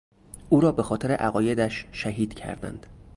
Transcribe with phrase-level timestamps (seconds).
[0.49, 2.87] او را به خاطر عقایدش شهید کردند.